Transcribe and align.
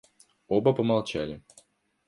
Оба 0.47 0.73
помолчали. 0.73 1.43